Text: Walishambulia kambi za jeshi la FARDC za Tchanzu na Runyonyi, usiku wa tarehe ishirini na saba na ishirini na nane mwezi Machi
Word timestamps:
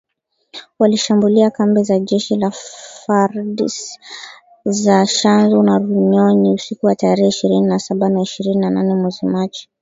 Walishambulia 0.79 1.49
kambi 1.51 1.83
za 1.83 1.99
jeshi 1.99 2.35
la 2.35 2.51
FARDC 2.51 3.99
za 4.65 5.05
Tchanzu 5.05 5.63
na 5.63 5.77
Runyonyi, 5.77 6.53
usiku 6.53 6.85
wa 6.85 6.95
tarehe 6.95 7.27
ishirini 7.29 7.67
na 7.67 7.79
saba 7.79 8.09
na 8.09 8.21
ishirini 8.21 8.55
na 8.59 8.69
nane 8.69 8.95
mwezi 8.95 9.25
Machi 9.25 9.69